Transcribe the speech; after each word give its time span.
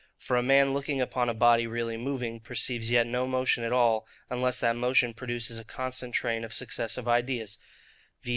For 0.17 0.35
a 0.35 0.41
man 0.41 0.73
looking 0.73 0.99
upon 0.99 1.29
a 1.29 1.33
body 1.35 1.67
really 1.67 1.95
moving, 1.95 2.39
perceives 2.39 2.89
yet 2.89 3.05
no 3.05 3.27
motion 3.27 3.63
at 3.63 3.71
all 3.71 4.07
unless 4.31 4.59
that 4.59 4.75
motion 4.75 5.13
produces 5.13 5.59
a 5.59 5.63
constant 5.63 6.15
train 6.15 6.43
of 6.43 6.55
successive 6.55 7.07
ideas: 7.07 7.59
v. 8.23 8.29